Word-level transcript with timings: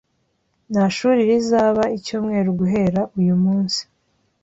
Nta 0.71 0.85
shuri 0.95 1.19
rizaba 1.29 1.83
icyumweru 1.97 2.49
guhera 2.59 3.01
uyu 3.19 3.35
munsi 3.43 3.81